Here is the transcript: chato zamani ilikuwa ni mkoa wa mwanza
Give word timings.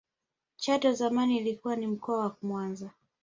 chato 0.57 0.93
zamani 0.93 1.37
ilikuwa 1.37 1.75
ni 1.75 1.87
mkoa 1.87 2.17
wa 2.19 2.35
mwanza 2.41 2.91